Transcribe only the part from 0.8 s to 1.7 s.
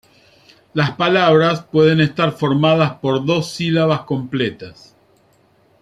palabras